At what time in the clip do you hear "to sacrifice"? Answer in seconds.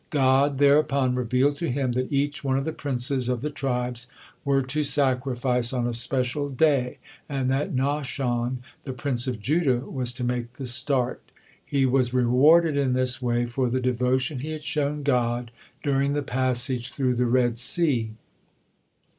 4.63-5.71